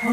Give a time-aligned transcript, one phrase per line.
[0.00, 0.08] လူ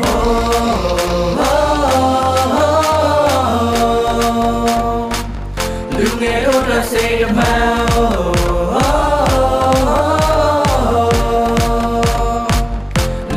[6.22, 7.76] ငယ်တို့အတွက်စိတ်အမှန်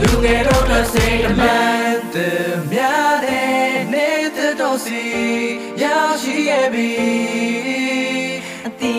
[0.01, 2.17] လူငယ်တို့အတွက်စိတ်အမှန်တ
[2.73, 5.05] များတဲ့နေတဲ့တော့စီ
[5.83, 6.93] ရောက်ရှိရဲ့ပြီ
[8.67, 8.99] အတိ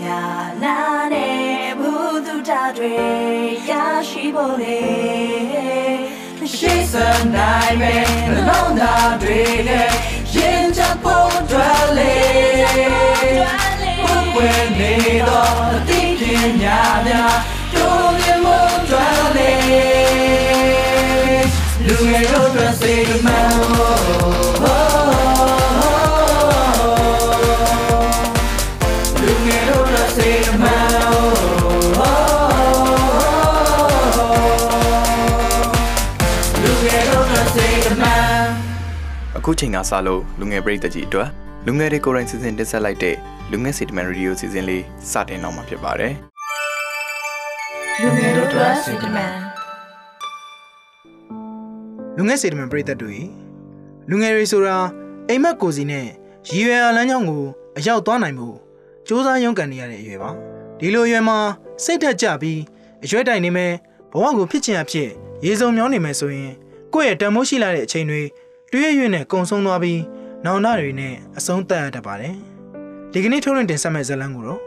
[0.00, 0.22] ညာ
[0.62, 0.78] နာ
[1.12, 1.92] နဲ့ဘု
[2.26, 2.94] သူတာတွေ
[3.70, 3.72] ရ
[4.08, 5.83] ရှိဖို့လေ
[6.52, 6.94] ရှိစ
[7.34, 9.90] နိုင်မယ်နှလုံးသားတွေနဲ့
[10.34, 12.14] ရင်ချဖို့တွေ့လေ
[14.06, 14.92] ဘုကွယ်နေ
[15.28, 16.22] တော့အသိပ
[16.62, 17.36] ညာများ
[17.74, 18.58] တို့မြင်မှု
[18.90, 19.52] တွေ့လေ
[21.86, 23.54] လူငယ်တို့အတွက်စိတ်မှန်
[29.20, 30.73] လူငယ်
[39.44, 41.28] အခုချိန်ကစလို့လူငယ်ပရိသတ်ကြီးအတွက်
[41.66, 43.16] လူငယ်တွေကိုယ်တိုင်စီစဉ်တင်ဆက်လိုက်တဲ့
[43.50, 46.14] လူငယ်စီတမန်ရေဒီယိုစီစဉ်လေးစတင်တော့မှာဖြစ်ပါတယ်
[48.00, 49.32] လူငယ်တို့အတွက်စိတ်တမန်
[52.16, 53.12] လူငယ်စေတမန်ပရိသတ်တို့၏
[54.10, 54.76] လူငယ်တွေဆိုတာ
[55.28, 56.06] အိမ်မက်ကိုစီနဲ့
[56.48, 57.44] ရည်ရွယ်အားလမ်းကြောင်းကို
[57.78, 58.48] အရောက်သွားနိုင်မှု
[59.06, 60.30] စ조사ရုန်းကန်နေရတဲ့အရွယ်ပါ
[60.78, 61.38] ဒီလိုအရွယ်မှာ
[61.84, 62.60] စိတ်ထက်ကြပြီး
[63.04, 63.72] အရွယ်တိုင်နေမယ်
[64.12, 65.08] ဘဝကိုဖြစ်ချင်အဖြစ်
[65.44, 66.52] ရေစုံမြောင်းနေမယ်ဆိုရင်
[66.94, 68.22] ကိုယ့်ရဲ့တန်မိုးရှိလာတဲ့အချိန်တွေ
[68.76, 70.00] တွေ့ရရွနဲ့ကုံဆုံးသွားပြီး
[70.44, 72.34] နောင်တတွေနဲ့အဆုံးသတ်ရတတ်ပါတယ်
[73.12, 74.60] ဒီကနေ့ထုတ်လွှင့်တင်ဆက်မယ့်ဇာတ်လမ်းကိုတော့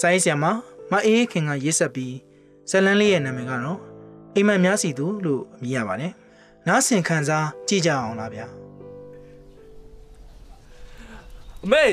[0.00, 0.44] စာရေးဆရာမ
[0.90, 2.14] မအေးခင်ကရေးဆက်ပြီး
[2.70, 3.78] ဇာတ်လမ်းလေးရဲ့နာမည်ကတော့
[4.34, 6.12] အိမ်မက်များစီသူလို့အမည်ရပါတယ်
[6.66, 8.46] နားဆင်ခံစားကြည့်ကြအောင်လားဗျာ
[11.64, 11.84] အမေ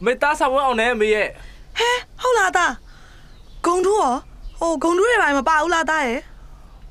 [0.00, 1.28] အမေတားဆောင်ဝအောင်နဲ့အမေရဲ့
[1.78, 1.90] ဟဲ
[2.22, 2.72] ဟုတ်လားသား
[3.64, 4.14] ဂုံတူးရော
[4.60, 6.20] ဟိုဂုံတူးတွေဘာမှမပါဘူးလားသားရဲ့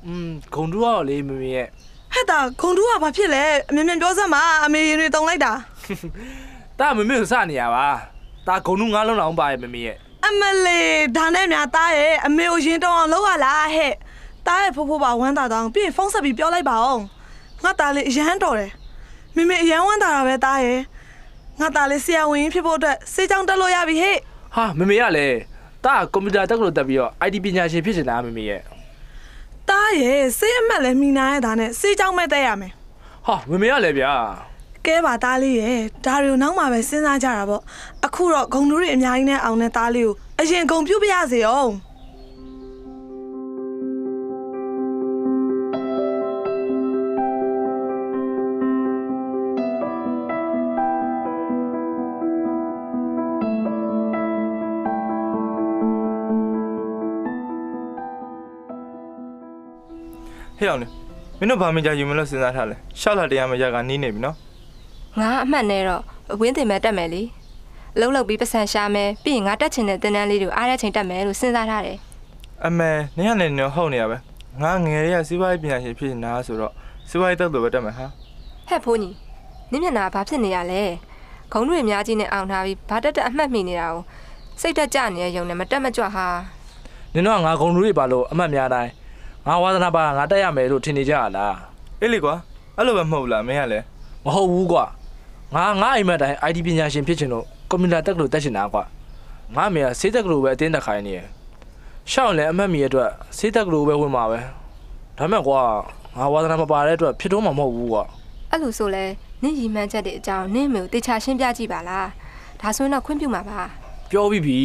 [0.06, 1.68] อืมဂုံတူရောလေမမေရဲ့
[2.16, 5.52] ဟဲ့သားဂုံတူးကဘာဖြစ်လဲအမြင်မြင်ပြောစမ်းပါအမေရင်တွေတုံလိုက်တာ
[6.78, 7.86] တာမမေကိုစနေရပါ
[8.46, 9.96] တာဂုံတူငါးလုံးလောက်ပါရဲ့မမေရဲ့
[10.26, 13.92] အမလေးဒါနဲ့များသားရဲ့အမေကိုရင်တုံအောင်လုပ်ရလားဟဲ့
[14.46, 17.02] သားရဲ့ဖိုးဖိုးပါဝမ်းသာတောင်းပြီးရင်ဖုန်းဆက်ပြီးပြောလိုက်ပါအောင်
[17.64, 18.70] ငါသားလေးအရန်တော်တယ်
[19.36, 20.80] မမေအရန်ဝမ်းသာတာပဲသားရဲ့
[21.60, 24.16] ငါသားလေးဆရာဝန်ကြီးဖြစ်ဖို့အတွက်စေးကြောင်းတက်လို့ရပြီဟဲ့
[24.56, 25.26] ဟာမမေရလေ
[25.84, 28.60] တာကွန်ပျူတာတက်ကလို့တက်ပြီးတော့ IT ပညာရှင်ဖြစ်နေတာမမေရဲ့
[29.70, 32.72] သားရဲ့စေးအမှတ်လည်းမိနာရဲ့ဒါနဲ့စေးကြောင်းမဲ့တက်ရမယ်
[33.26, 34.14] ဟာမမေရလေဗျာ
[34.86, 37.62] ကဲပါသားလေးရဲ့ဒါတွေကိုနောက်မှပဲစဉ်းစားကြတာပေါ့
[38.06, 41.72] အခုတော့ဂုံတူးတွေအများကြီးနဲ့အောင်တဲ့သားလေးကိုအရင်ဂုံပြုတ်ပြရစေအောင်
[60.58, 60.86] ဟဲ့အောင်လေ
[61.38, 64.36] မင်းတို့ဘာမကြယူမလို့စဉ်းစားထားလဲရှောက်လာတရားမရကနီးနေပြီနော်
[65.18, 66.02] ငါအမှတ်နဲ့တော့
[66.32, 67.22] အဝင်းတင်မဲ့တက်မယ်လေ
[67.94, 71.98] အလုံးလုံးပြီးပတ်စံရှာမယ်ပြီးရင်ငါတက်ချင်တဲ့တင်တန်းလေးတွေကိုအားရချိန်တက်မယ်လို့စဉ်းစားထားတယ်
[72.64, 74.16] အမေနင်ကလည်းနင်ဟုတ်နေရပဲ
[74.62, 76.72] ငါငယ်ရစီးပွားရေးပညာရှင်ဖြစ်နေတာဆိုတော့
[77.08, 78.06] စီးပွားရေးတက်လို့ပဲတက်မယ်ဟာ
[78.68, 79.10] ဟဲ့ဖိုးညီ
[79.70, 80.82] နင်းမျက်နှာဘာဖြစ်နေရလဲ
[81.52, 84.02] ခုံတွေအများကြီးနဲ့အောင်ထားပြီးဘာတက်တက်အမှတ်မိနေတာကို
[84.60, 86.26] စိတ်တက်ကြနေတဲ့ယုံနဲ့မတက်မကြွဟာ
[87.14, 88.90] နင်တို့ကငါဂုံတူတွေပါလို့အမှတ်များတိုင်း
[89.46, 91.54] ငါဝါသနာပါငါတက်ရမယ်လို့ထင်နေကြရလား
[92.00, 92.34] အေးလေကွာ
[92.76, 93.84] အဲ့လိုပဲမဟုတ်လားမင်းကလည်း
[94.24, 94.84] မဟုတ်ဘူးကွာ
[95.54, 98.82] ငါငါအိမ်မက်တိုင်း IT ပညာရှင်ဖြစ်ချင်လို့ကွန်ပျူတာတက်လို့တက်ချင်တာကွာ
[99.54, 101.20] ငါအမေကစေးတက်ကလို့ပဲအတင်းတက်ခိုင်းနေရ
[102.10, 104.38] ရှောက်လည်းအမှတ်မီရဲ့အတွက်စေးတက်ကလို့ပဲဝင်မှာပဲ
[105.18, 105.60] ဒါမဲ့ကွာ
[106.18, 108.04] ငါဝါသနာမပါတဲ့အတွက်ဖြစ်တော့မှာမဟုတ်ဘူးကွာ
[108.50, 109.04] အဲ့လိုဆိုလဲ
[109.42, 112.08] နင်းရီမှန်းချက်တွေအကြောင်းနင်းမျိုးတေချာရှင်းပြကြည့်ပါလား
[112.60, 113.60] ဒါဆိုရင်တော့ခွင့်ပြုမှာပါ
[114.10, 114.58] ပြောပြီးပြီ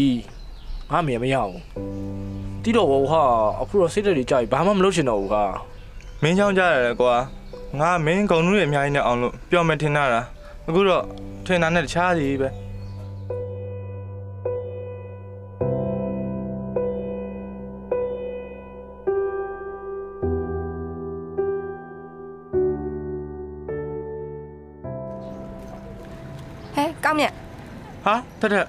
[0.91, 1.55] ငါအမေမရအောင်
[2.63, 3.21] တီးတော့ဘောဟာ
[3.61, 5.43] အခုတော့စိတ်တက်တွေကြာပြီဘာမှမလုပ်ချင်တော့ဘူးဟာ
[6.21, 7.15] မင်းချောင်းကြရတယ်ကွာ
[7.79, 10.25] ငါမင်းဂုံနူးတွေအများကြီးနဲ့အောင်လို့ပြောမယ်ထင်တာလား
[10.67, 11.03] အခုတော့
[11.45, 12.49] ထင်တာနဲ့တခြားစီပဲ
[26.75, 27.33] ဟဲ့ကောင်းမြတ်
[28.05, 28.65] ဟာတက်တက်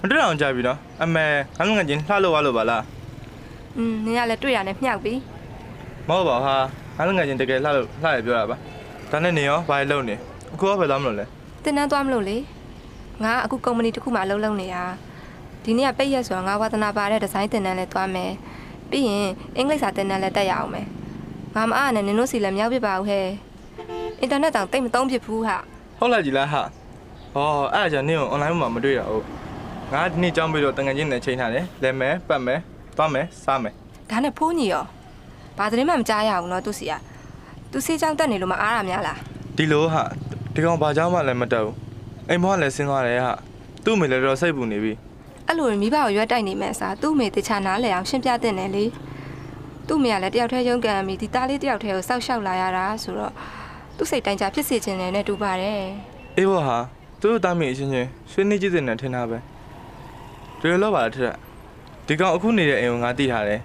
[0.00, 1.24] မတွေ့အောင်ကြပြီနော်အမေ
[1.56, 2.82] ငါလုံးငယ်ချင်းလှလို့သွားလို့ပါလား
[3.76, 5.14] อืมနင်ကလည်းတွေ့ရတယ်မြောက်ပြီ
[6.08, 6.56] မဟုတ်ပါဘူးဟာ
[6.96, 8.56] ငါလုံးငယ်ချင်းတကယ်လှလို့လှရပြောတာပါ
[9.10, 10.14] ဒါနဲ့နေရောဘာလဲလုပ်နေ
[10.54, 11.24] အခုကဘယ်သွားမလို့လဲ
[11.64, 12.36] တင်တန်းသွားမလို့လေ
[13.24, 14.84] ငါအခုကုမ္ပဏီတစ်ခုမှအလုပ်လုပ်နေတာ
[15.64, 18.30] ဒီနေ့ကပိတ်ရက်ဆိုတော့ငါဝါသနာပါတဲ့ဒီဇိုင်းတင်တန်းလည်းသွားမယ်
[18.90, 20.86] ပြီးရင်အင်္ဂလိပ်စာတင်တန်းလည်းတက်ရအောင်မယ်
[21.54, 23.26] ငါမအားနဲ့နင်တို့စီလည်းမြောက်ပြပါဦးဟဲ့
[24.20, 25.56] အင်တာနက်တောင်တိတ်မသုံးဖြစ်ဘူးဟာ
[25.98, 26.62] ဟုတ်လားကြည်လားဟာ
[27.34, 29.24] ဟောအဲ့ဒါကြောင့်နင်းကို online မှာမတွေ့ရဘူး
[29.92, 32.60] ငါဒီနေ့ကြောင်းပြီးတော့တငယ်ချင်းနဲ့ချိန်ထားတယ်လဲမယ်ပတ်မယ်
[32.96, 33.74] သွားမယ်စားမယ်
[34.10, 34.84] ဒါနဲ့ဖိုးညီရော
[35.58, 36.92] ဘာသတင်းမှမကြားရဘူးနော်သူစီက
[37.70, 39.18] သူဆေးချောင်းတက်နေလို့မအားရများလား
[39.56, 40.02] ဒီလိုဟာ
[40.54, 41.76] ဒီကောင်ဘာကြောင့်မှလည်းမတက်ဘူး
[42.28, 43.32] အိမ်ဘွားလည်းဆင်းသွားတယ်ဟာ
[43.84, 44.92] သူ့အမေလည်းတော့စိတ်ပူနေပြီ
[45.46, 48.84] အဲ့လိုမိဘကိုရွက်တိုက်နေမဲ့အစားသူ့အမေတခြားနားလဲအောင်ရှင်းပြတဲ့နယ်လေ
[49.86, 53.32] သူ့အမေကလည်းတယောက်တည်းရုန်းကန်ပြီးဒီသားလေးတယောက်တည်းကိုစောက်ရှောက်လာရတာဆိုတော့
[53.96, 55.82] သူ့စိတ်တိုင်းကြဖြစ်စေခြင်းနဲ့တူပါတယ်
[56.36, 56.78] အေးဘောဟာ
[57.20, 59.38] သူတို့သားမိအချင်းချင်းဆွေးနွေးကြည့်တဲ့နဲ့ထင်တာပဲ
[60.58, 61.34] ဒီလိုတော့ပါလားထက်
[62.06, 63.60] ဒီကောင်အခုနေတဲ့အိမ်ကိုငါတိထားတယ်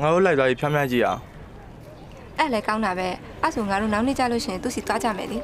[0.00, 1.20] ငါတို့လိုက်သွားပြီးဖျားဖျားကြည့်အောင်
[2.38, 3.08] အဲ့လည်းကောင်းတာပဲ
[3.42, 5.38] အဲ့ဆိုငါတို့နောက်နေ့ကြလို့ရှိရင်သူ့စီသွားကြမယ်လေ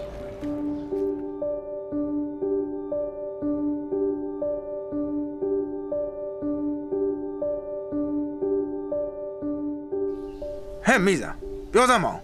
[10.87, 11.35] ဟဲ့မိစား
[11.73, 12.21] ပြောစမ်းမအောင်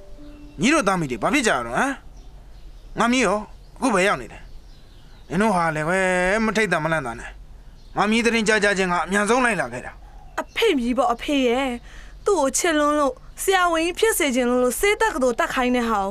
[0.60, 1.90] ညီတို့သားမိတွေဘာဖြစ်ကြရတော့ဟမ်
[2.98, 3.38] ငါမီးရော
[3.76, 4.42] အခုပဲရောက်နေတယ်
[5.28, 5.98] နင်တို့ဟာလည်းပဲ
[6.44, 7.30] မထိတ်တမလန့်တာနဲ့
[7.96, 10.03] ငါမီးတရင်ကြကြချင်းကအမြန်ဆုံးလိုက်လာခဲ့တာအ
[10.56, 11.70] ဖေမြည်ပေါ့အဖေရဲ့
[12.24, 16.10] သူ့ကိုချစ်လွန်းလို့ဆရာဝန်ကြီးဖြစ်စေခြင်းလို့လို့စေးတက်ကတော်တက်ခိုင်းတဲ့ဟာကို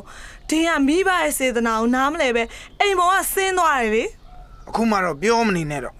[0.50, 2.44] ဒင်းကမိဘရဲ့စေတနာကိုနားမလဲပဲ
[2.80, 4.04] အိမ်ပေါ်ကဆင်းသွားတယ်လေ
[4.70, 5.96] အခုမှတော့ပြောမနေနဲ့တော့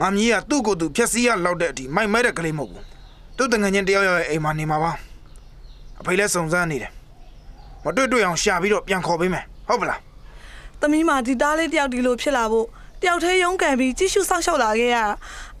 [0.00, 2.84] ငါမီးကသူ့ကိုယ်သူဖြက်စီးရလောက်တဲ့အထိမိုက်မဲတဲ့ကလေးမဟုတ်ဘူး
[3.36, 4.92] သူ့တငယ်ချင်းတယောက်ယောက်ရဲ့အိမ်မှာနေမှာပါ
[6.00, 6.92] အဖေလည်းစုံစမ်းနေတယ်
[7.84, 9.98] မတွေ့တွေ့အောင်ရှာပြီးတော့ပြန်ခေါ်ပေးမယ်ဟုတ်ပလား
[10.80, 12.66] သမီးမဒီသားလေးတယောက်ဒီလိုဖြစ်လာဖို့
[13.02, 15.06] တယောက်တည်းရုန်းကန်ပြီးကြည့်ရှုစောင့်ရှောက်လာခဲ့ရတာ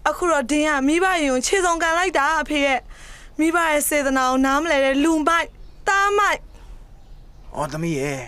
[0.08, 2.80] အခုတော့ဒင်းကမိဘရင်ကိုခြေစုံကန်လိုက်တာအဖေရဲ့
[3.38, 5.48] မိဘရဲ့စေတနာကိုနားမလဲတဲ့လူမိုက်
[5.88, 6.40] တားမိုက်။
[7.54, 8.20] အော်သမီးရဲ့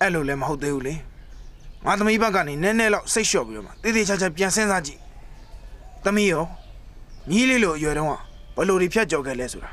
[0.00, 0.94] အဲ့လိုလည်းမဟုတ်သေးဘူးလေ။
[1.86, 5.00] ငါသမီးဘက်ကနေနည်းနည်းတော့စိတ်လျှော့ပြီးတော့မှတေးသေးချာချာပြန်စဉ်းစားကြည့်။
[6.04, 6.44] သမီးရော
[7.30, 8.14] ညီလေးလိုအရွယ်တုန်းက
[8.56, 9.70] ဘယ်လိုတွေဖြတ်ကျော်ခဲ့လဲဆိုတာ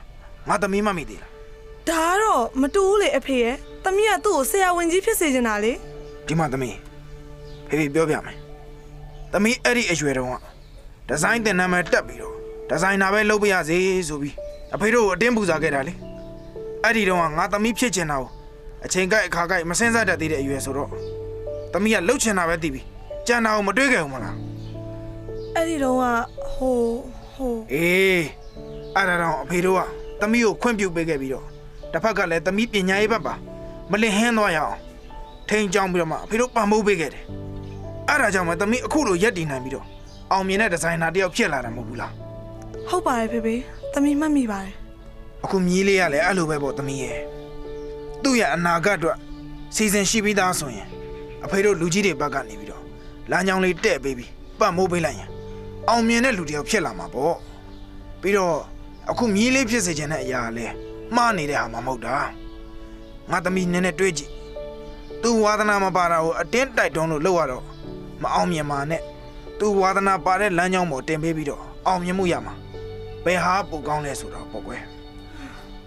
[0.47, 1.31] ငါသမီးမမိသေးလား
[1.89, 3.55] ဒါကတော့မတူဘူးလေအဖေရဲ့
[3.85, 5.71] သမီးကသူ့ကိုဆရာဝန်ကြီးဖြစ်စေချင်တာလေ။
[6.27, 6.75] ဒီမှာသမီး
[7.67, 8.37] ဖေဖေပြောပြမယ်။
[9.33, 10.54] သမီးအဲ့ဒီအရွယ်တုန်းက
[11.07, 12.33] ဒီဇိုင်းတင်နာမည်တက်ပြီးတော့
[12.69, 14.35] ဒီဇိုင်နာပဲလုပ်ပြရစေဆိုပြီး
[14.73, 15.93] အဖေတို့ကိုအတင်းပူဇော်ခဲ့တာလေ။
[16.85, 18.29] အဲ့ဒီတုန်းကငါသမီးဖြစ်ချင်တာကို
[18.85, 20.89] အချိန်ကိုက်အခါကိုက်မစင်စားတတ်သေးတဲ့အရွယ်ဆိုတော့
[21.73, 22.85] သမီးကလှုပ်ချင်တာပဲတည်ပြီး
[23.27, 24.35] ကြံတာကိုမတွေးခဲ့ဘူးမလား
[25.55, 26.03] အဲ့ဒီတော့က
[26.53, 26.75] ဟို
[27.33, 28.23] ဟိုအေး
[28.95, 29.81] အဲ့ဒါတော့အဖေတို့က
[30.21, 31.45] သမီးကိုခွင့်ပြုပေးခဲ့ပြီးတော့
[31.91, 33.33] တစ်ဖက်ကလည်းသမီးပညာရေးဘက်ပါ
[33.91, 34.77] မလင်ဟင်းသွားရအောင်
[35.49, 37.23] ထိန်ကြောင်းပြီးတော့မှအဖေတို့ပံ့ပိုးပေးခဲ့တယ်
[38.09, 39.85] အဲ့ဒါကြောင့်မှသမီးအခုလိုရက်တည်နိုင်ပြီးတော့
[40.31, 42.11] အောင်မြင်တဲ့ဒီဇိုင်နာတယောက်ဖြစ်လာတာမဟုတ်ဘူးလား
[42.89, 43.55] ဟုတ်ပါတယ်ဖေဖေ
[43.93, 44.73] သမီးမှတ်မိပါတယ်
[45.43, 47.19] အခုမြည်လေးရလည်းအဲ့လိုပဲပေါ့သမီးရဲ့
[48.23, 49.17] သူ့ရဲ့အနာဂတ်အတွက်
[49.75, 50.87] စီစဉ်ရှိပြီးသားဆိုရင်
[51.45, 52.83] အဖေတို့လူကြီးတွေဘက်ကနေပြီးတော့
[53.31, 55.29] လမ်းကြောင်းလေးတဲ့ပေးပြီးပတ်မိုးပေးလိုက်ရင်
[55.87, 57.35] အောင်မြင်တဲ့လူတယောက်ဖြစ်လာမှာပေါ့
[58.21, 58.55] ပြီးတော့
[59.11, 60.67] အခုမြည်လေးဖြစ်စေချင်တဲ့အရာလဲ
[61.15, 62.15] မှားနေတဲ့ဟာမှမဟုတ်တာ
[63.31, 64.31] ငါသမီးနည်းနည်းတွေးကြည့်
[65.21, 67.63] သူဝါသနာမပါတာကိုအတင်းတိုက်တွန်းလို့လောက်ရတော့
[68.21, 69.01] မအောင်မြင်ပါနဲ့
[69.59, 72.53] သူဝါသနာပါတဲ့လမ်းကြောင်းပေါ်တင်ပေးပြီးတော့အောင်မြင်မှုရမှာ
[73.25, 74.81] ဘယ်ဟာပိုကောင်းလဲဆိုတော့ပေါ့ကွယ်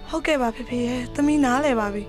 [0.09, 2.05] ဟုတ်ကဲ့ပါဖေဖေရဲ့သမီးနားလဲပါပြီ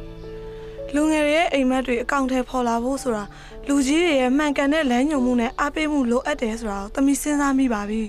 [0.96, 3.24] လူငယ်တွေရဲ့အိမ်မက်တွေအကောင့်ထဲပေါ်လာဖို့ဆိုတာ
[3.68, 8.02] လူကြီးတွေရဲ့မှန်ကန်တဲ့လမ်းညွှန်မှုနဲ့အားပေးမှုလိုအပ်တယ်ဆိုတာကိုသမီးစဉ်းစားမိပါပြီ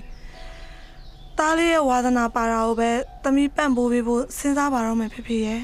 [1.37, 2.91] သားလေးရဲ့ဝါသနာပါတာကိုပဲ
[3.23, 5.61] သမီးပန့်ပိုးပေးဖို့စဉ်းစားပါတော့မယ်ဖေဖေရဲ့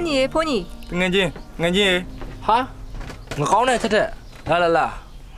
[0.00, 1.30] န်းကြီးရေဖုန်းကြီးတငယ်ချင်း
[1.62, 1.96] ငယ်ချင်းရေ
[2.46, 2.56] ဟာ
[3.40, 4.08] ငကောင်းတဲ့ထက်ထက်
[4.50, 4.86] လာလာလာ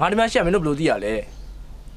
[0.00, 1.14] ငါဒီမှာရှက်မင်းတို့ဘယ်လိုသိရလဲ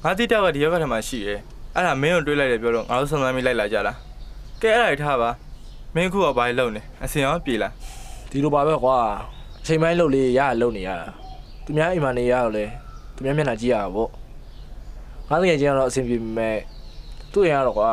[0.02, 1.40] ငါတိတောက်ကဒီရောက်ကထဲမှာရှိတယ်
[1.74, 3.96] အဲ့ဒါမင်းကိုတွေးလိုက်တယ်ပြောတော့ငါတို့စုံစမ်းပြီးလိုက်လာကြလား
[4.62, 5.30] ကဲအဲ့ဒါတွေထားပါ
[5.94, 7.72] မင်းအခုကဘာလဲလုပ်နေအစင်ရောပြေလား
[8.30, 8.96] ဒီလိုပါပဲကွာ
[9.60, 11.08] အချိန်ပိုင်းလုပ်လေးရရလုပ်နေရတာ
[11.64, 12.64] သူများအိမ်မှာနေရတော့လေ
[13.14, 14.10] သူများမျက်နှာကြည့်ရတာပေါ့
[15.28, 16.56] ငါတကယ်ချင်းကတော့အဆင်ပြေပေမဲ့
[17.32, 17.92] သူ့ရင်ကတော့ကွာ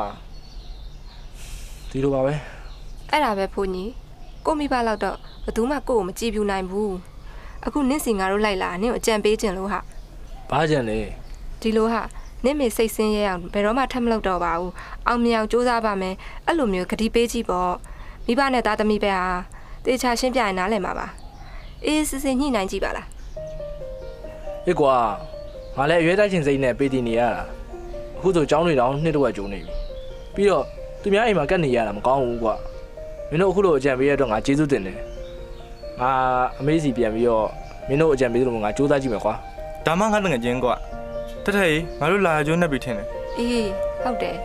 [1.89, 2.33] ဒီလိုပါပဲ
[3.09, 3.89] အဲ့ဒါပဲဖုန်းကြီး
[4.45, 6.95] ကိုမိဘလောက်တော့ဘယ်သူမှကို့ကိုမကြည့်ပြူနိုင်ဘူး
[7.65, 9.79] အခုနင့်စီငါတို့လိုက်လာနင့်ကိုအကြံပေးခြင်းလို့ဟာ
[10.49, 10.99] ဘာကြံလဲ
[11.61, 12.01] ဒီလိုဟာ
[12.43, 14.71] နင့်မေစိတ်ဆင်းရဲအောင်ဘယ်တော့မှထပ်မလုပ်တော့ပါဘူး
[15.07, 17.73] အောင်မြင်အောင်စူးစမ်းပါမယ်အဲ့လိုမျိုးဂတိပေးကြည့်ပေါ့
[18.25, 19.27] မိဘနဲ့သားသမီးပဲဟာ
[19.85, 21.07] တေချာရှင်းပြရင်နားလည်မှာပါ
[21.85, 23.07] အေးစစ်စစ်ညှိနှိုင်းကြည့်ပါလား
[24.65, 24.95] ဟေ့ကွာ
[25.77, 27.43] ငါလည်းအရွယ်တိုက်ချင်းစိတ်နဲ့ပေးတည်နေရတာ
[28.17, 29.73] အခုဆိုကျောင်းတွေတောင်နှစ်တော့ကျုံနေပြီ
[30.35, 30.65] ပြီးတော့
[31.01, 32.55] သူများအိမ်မှာကတ်နေရတာမကောင်းဘူးကွာ
[33.33, 34.97] မင်းတို့အခုလိုအကြံပေးရတဲ့အတွက်ငါကျေးဇူးတင်တယ်
[35.99, 36.11] ငါ
[36.59, 37.47] အမေစီပြန်ပြီးတော့
[37.87, 39.33] မင်းတို့အကြံပေးသလိုငါစူးစမ်းကြည့်မယ်ကွာ
[39.85, 40.75] ဒါမှငါတငယ်ချင်းကွာ
[41.43, 43.07] တထရေးငါတို့လာကျွန်းနဲ့ပြီးထင်တယ်
[43.39, 43.67] အေး
[44.03, 44.35] ဟုတ်တယ်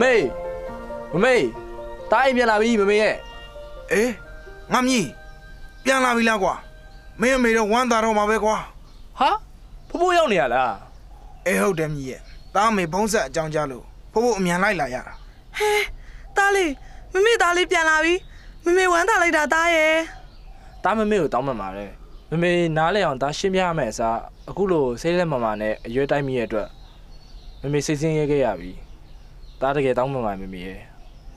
[0.00, 0.14] မေ
[1.14, 1.59] မမေ
[2.10, 3.14] တားအိမ်ပြန်လာပြီမမေရဲ့
[3.92, 4.12] အေး
[4.72, 5.06] ငါမြည်
[5.84, 6.54] ပြန်လာပြီလားကွာ
[7.20, 8.56] မင်းအမေတော့ဝမ်းသာတော့မှာပဲကွာ
[9.18, 9.30] ဟာ
[9.88, 10.74] ဖိုးဖိုးရောက်နေရလား
[11.46, 12.20] အေးဟုတ်တယ်မြည်ရဲ့
[12.54, 15.14] တားအမေဖုံးဆက်အကြောင်းကြားလို့ဖို့ဖို့အမြန်လိုက်လာရတာ
[15.58, 15.70] ဟဲ
[16.36, 16.70] တားလေး
[17.12, 18.14] မမေတားလေးပြန်လာပြီ
[18.64, 19.94] မမေဝမ်းသာလိုက်တာတားရဲ့
[20.84, 21.90] တားမမေကိုတောင်းမှန်ပါတယ်
[22.30, 24.18] မမေနားလဲအောင်တားရှင်းပြရမယ်အစား
[24.50, 26.68] အခုလိုစိတ်လက်မမာနဲ့အရွယ်တိုက်မိရဲ့အတွက်
[27.62, 28.72] မမေစိတ်ဆင်းရဲခဲ့ရပြီ
[29.60, 30.80] တားတကယ်တောင်းမှန်ပါမမေရဲ့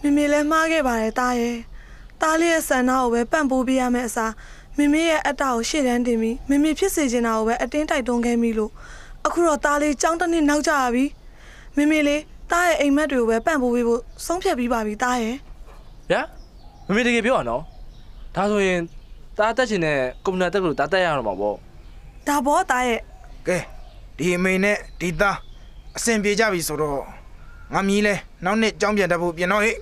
[0.03, 1.57] မမေလည်းမှားခဲ့ပါတယ်တားရဲ့
[2.22, 4.31] တားလေးရဲ့ဆန္ဒကိုပဲပန့်ပိုးပေးရမယ်အစား
[4.77, 8.72] မမေရဲ့အတ္တကိုရှေ့တန်းတင်ပြီးမမေဖြစ်စေချင်တာကိုပဲအတင်းတိုက်တွန်းခဲ့မိလို့
[9.25, 11.05] အခုတော့တားလေးကြောင်းတစ်နှစ်နောက်ကျရပြီ
[11.77, 15.36] မမေလေးတားရဲ့အိမ်မက်တွေကိုပဲပန့်ပိုးပေးဖို့ဆုံးဖြတ်ပြီးပါပြီတားရဲ့
[16.12, 16.22] ဗျာ
[16.88, 17.62] မမေတကယ်ပြောရနော်
[18.36, 18.79] ဒါဆိုရင်
[19.38, 21.53] တားတက်ချင်တဲ့ကွန်ပျူတာတက်လို့တားတက်ရအောင်ပါဗော
[22.27, 23.00] ဒါဘောတားရဲ့
[23.48, 23.57] ကဲ
[24.17, 25.38] ဒီအမေနဲ့ဒီသား
[25.98, 27.00] အဆင်ပြေကြပြီဆိုတော့
[27.74, 29.75] ငါမြည်လဲနောက်နှစ်ကြောင်းပြန်တတ်ဖို့ပြင်တော့ဟဲ့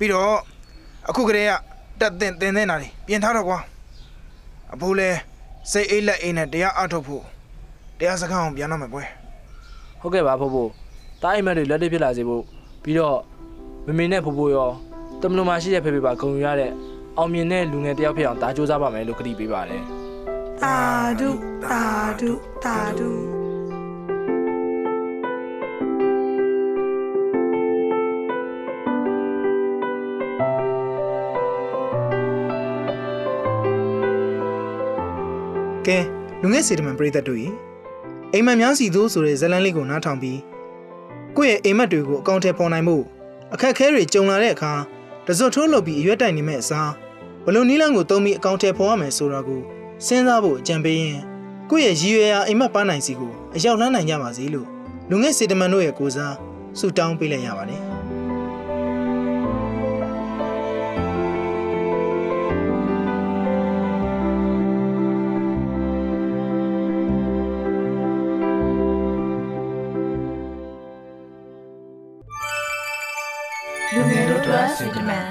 [0.00, 0.36] ပြီးတော့
[1.08, 1.52] အခုကလေးက
[2.00, 3.58] တက်တင်တင်နေတာလေပြင်ထားတော့ကွာ
[4.74, 5.10] အဖိုးလဲ
[5.72, 7.22] စိတ်အိတ်လက်အိတ်နဲ့တရားအထုတ်ဖို့
[7.98, 9.08] တရားစကားအောင်ပြန်တော့မယ်ကွယ်
[10.00, 10.70] ဟုတ်ကဲ့ပါဖိုးဖိုး
[11.22, 12.42] တားအိမ်မက်တွေလက်တွေ့ဖြစ်လာစေဖို့
[12.82, 13.18] ပြီးတော့
[13.86, 14.70] မမေနဲ့ဖိုးဖိုးရော
[15.20, 16.70] တမန်တော်မှာရှိတဲ့ဖေဖေပါဂုံယူရတဲ့
[17.16, 19.82] အောင်မြင်တဲ့လူငယ်တစ်ယောက်ဖြစ်အောင်ဒါစူးစမ်းပါမယ်လို့ကတိပေးပါတယ်
[20.62, 20.76] တာ
[21.20, 21.30] ဒု
[21.64, 21.82] တာ
[22.20, 22.32] ဒု
[22.64, 23.39] တာဒု
[35.86, 35.98] ကဲ
[36.42, 37.40] လူငယ်စီတမန်ပရိသတ်တို့၏
[38.32, 40.38] အိမ်မက်များစီသို့ဆိုတဲ့ဇတ်လန်းလေးကိုနားထောင်ပြီး
[41.36, 42.96] ကိုယ့်ရဲ့အိမ်မက်တွေကိုအကောင့်ထဲပေါ်နိုင်မှု
[43.54, 44.72] အခက်အခဲတွေကြုံလာတဲ့အခါ
[45.26, 46.90] တစွတ်ထိုးလုပ်ပြီးအရွက်တိုင်နေမဲ့အစား
[47.44, 49.60] ဘလို့နီးလန်းကိုတုံးပြီးအကောင့်ထဲပေါ်ရမယ်ဆိုတာကို
[50.06, 51.20] စဉ်းစားဖို့အကြံပေးရင်
[51.70, 54.66] ကိုယ့်ရဲ့ရည်ရွယ်ရာအိမ်မက်ပန်းနိုင်စီကိုအရောက်လန်းနိုင်ကြပါစေလို့
[55.10, 56.34] လူငယ်စီတမန်တို့ရဲ့ကိုစား
[56.78, 57.89] ဆုတောင်းပေးလိုက်ရပါတယ်
[74.86, 75.26] ယ်တို့အတွက်စီတမန်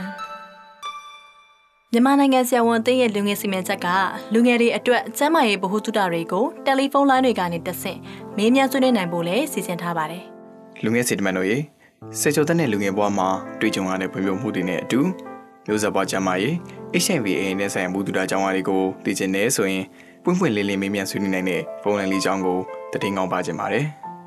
[1.92, 3.88] မြန်မာနိုင်ငံဆရာဝန်အသင်းရဲ့လူငယ်စီမံချက်က
[4.34, 8.00] လူငယ်တွေအတွက်ကျန်းမာရေးဗဟုသုတတွေကိုတယ်လီဖုန်းလိုင်းတွေကနေတဆင့်
[8.38, 10.24] မေးမြန်းဆွေးနွေးနိုင်ဖို့လည်းစီစဉ်ထားပါတယ်
[10.84, 11.58] လူငယ်စီတမန်တို့ရေ
[12.20, 13.30] စေချိုတက်တဲ့လူငယ်ဘဝမှာ
[13.60, 15.00] တွေ့ကြုံရတဲ့ဖွံ့ဖြိုးမှုတွေနဲ့အတူ
[15.68, 16.54] မျိုးဆက်ဘဝကျမ်းမာရေး
[17.04, 19.84] HIV AIDS နဲ့ဆိုင်ရာမှုတူတာကြောင်းအားတွေကိုသိချင်နေဆိုရင်
[20.24, 22.58] ပွင့်ပွင့်လင်းလင်းမေးမြန်းဆွေးနွေးနိုင်တဲ့ဖုန်းလိုင်းလေးကြောင်းကို
[23.04, 23.86] တည်ငောင်းပါခြင်းပါတယ်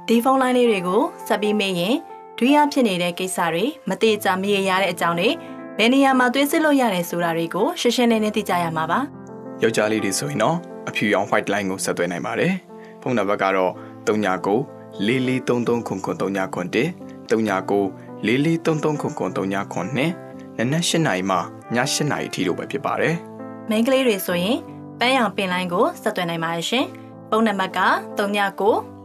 [0.09, 1.95] ဒီဖုန်းလိုင်းလေးတွေကိုဆက်ပြီးမေးရင်
[2.45, 5.29] တွေးရဖြစ်နေတဲ့ကိစ္စတွေမတိကျမရေရာတဲ့အကြောင်းတွေ
[5.79, 8.99] ဘယ်နေရာမှာသွေးစစ်လို့ရတယ်ဆိုတာတွေကိုရှင်းရှင်းလင်းလင်းသိကြရမှာပါ
[9.63, 10.57] ယောက်ျားလေးတွေဆိုရင်တော့
[10.89, 12.53] အဖြူရောင် white line ကိုဆက်သွယ်နိုင်ပါတယ်
[13.03, 13.73] ဖုန်းနံပါတ်ကတော့
[14.07, 14.59] 39
[15.07, 16.87] 4433003991
[17.31, 17.79] 39
[18.27, 21.39] 4433003992နဲ့နက်၈နာရီမှည
[21.77, 21.79] ၈
[22.11, 23.15] နာရီအထိတို့ပဲဖြစ်ပါတယ်
[23.71, 24.59] မိန်းကလေးတွေဆိုရင်
[24.99, 26.87] ပန်းရောင်ပင်လိုင်းကိုဆက်သွယ်နိုင်ပါတယ်ရှင်
[27.29, 27.81] ဖုန်းနံပါတ်က
[28.19, 28.27] 39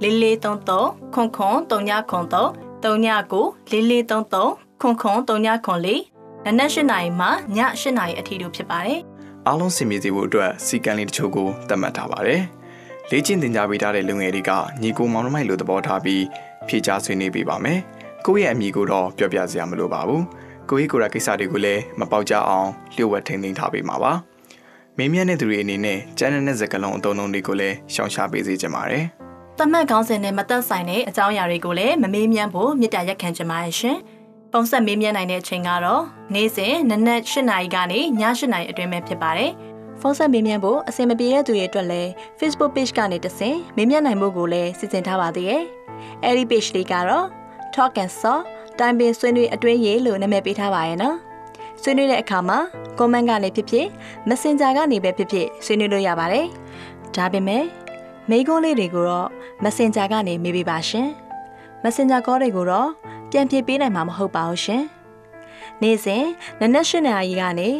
[0.01, 7.29] 4433003993 3994 4433ခွန်ခွန်3904နနက်၈နာရီမှည
[7.81, 8.99] ၈နာရီအထိတို့ဖြစ်ပါတယ်။
[9.47, 12.41] အားလုံးစီမီစီဖို့အတွက်စီကံလေးတချို့ကိုသတ်မှတ်ထားပါတယ်။
[13.09, 16.23] လေ့ကျင့်သင်ကြားပေးထားတဲ့လူငယ်တွေကညီကိုမောင်နှမိုက်လိုသဘောထားပြီး
[16.67, 17.79] ဖြေကြားဆွေးနွေးပေးပါမယ်။
[18.25, 20.21] ကိုယ့်ရဲ့အမိကိုတော့ပြောပြစရာမလိုပါဘူး။
[20.69, 24.11] ကိုယ့်ရဲ့ကိုယ်ရာကိစ္စတွေကိုလည်းမပေါက်ကြအောင်လျှို့ဝှက်ထိန်းသိမ်းထားပေးပါပါ။
[24.97, 29.05] မင်းမြတ်တဲ့သူတွေအနေနဲ့ကျန်းတဲ့စကားလုံးအသုံးအနှုန်းတွေကိုလည်းရှောင်ရှားပေးစေချင်ပါတယ်။
[29.59, 33.97] တမတ်ခေါင်းစဉ်နဲ့မသက်ဆိုင်တဲ့အကြောင်းအရာတွေကိုလည်းမမေးမြန်းဖို့မြစ်တာရက်ခံချင်ပါတယ်ရှင်။
[34.53, 39.51] ပုံဆက်မေးမြန်းနိုင်တဲ့အချိန်ကတော့နေ့စဉ်နနက်၈နာရီကနေည၈နာရီအတွင်းပဲဖြစ်ပါတယ်။
[40.01, 42.09] ဖုန်းဆက်မေးမြန်းဖို့အဆင်မပြေတဲ့သူတွေအတွက်လည်း
[42.39, 45.63] Facebook page ကနေတဆင့်မေးမြန်းနိုင်ဖို့ကိုလည်းစီစဉ်ထားပါသေးတယ်။
[46.23, 47.25] အဲဒီ page လေးကတော့
[47.75, 48.37] Talk and Saw
[48.79, 51.15] တိုင်ပင်ဆွေးနွေးအတွင်းရေးလို့နာမည်ပေးထားပါရဲ့နော်။
[51.81, 52.59] ဆွေးနွေးတဲ့အခါမှာ
[52.99, 53.87] comment ကနေဖြစ်ဖြစ်
[54.29, 56.45] Messenger ကနေပဲဖြစ်ဖြစ်ဆွေးနွေးလို့ရပါတယ်။
[57.15, 57.63] ဒါပေမဲ့
[58.29, 59.29] မိကုန်းလေးတွေကိုတော့
[59.63, 61.07] Messenger ကနေမေးပေးပါရှင်။
[61.83, 62.89] Messenger call တွေကိုတော့
[63.31, 64.83] ပြန်ဖြေပေးနိုင်မှာမဟုတ်ပါဘူးရှင်။
[65.81, 66.25] နေ့စဉ်
[66.59, 67.73] နနက်၈နာရီကနေည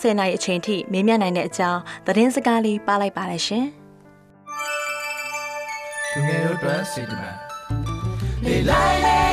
[0.00, 3.66] 10နာရီအချိန်ထိမေးမြန်းနိုင်တဲ့အကြောင်းသတင်းစကားလေးပါလိုက်ပါရရှင်။
[6.12, 7.36] လူငယ်တို့အတွက်စီတမန်
[8.44, 9.27] လေလိုက်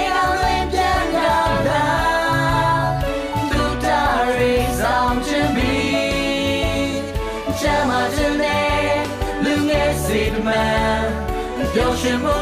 [12.05, 12.34] ပျော်